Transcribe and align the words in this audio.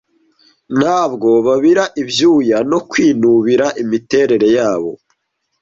Ntabwo 0.79 1.29
babira 1.47 1.83
ibyuya 2.01 2.57
no 2.71 2.79
kwinubira 2.89 3.65
imiterere 3.83 4.47
yabo, 4.57 4.91